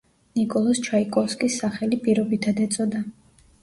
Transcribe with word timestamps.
ნიკოლოზ 0.39 0.81
ჩაიკოვსკის 0.87 1.61
სახელი 1.63 2.03
პირობითად 2.09 2.67
ეწოდა. 2.69 3.09